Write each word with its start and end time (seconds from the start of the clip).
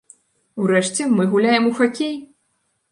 Урэшце, 0.61 1.07
мы 1.19 1.29
гуляем 1.35 1.63
у 1.73 1.79
хакей! 1.83 2.15